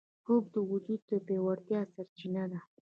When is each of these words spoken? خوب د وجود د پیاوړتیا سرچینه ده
خوب 0.23 0.43
د 0.53 0.55
وجود 0.71 1.01
د 1.09 1.11
پیاوړتیا 1.25 1.81
سرچینه 1.93 2.43
ده 2.51 2.59